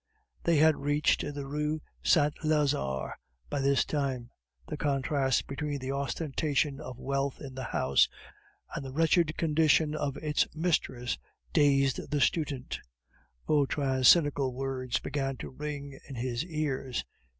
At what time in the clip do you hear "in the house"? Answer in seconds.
7.39-8.09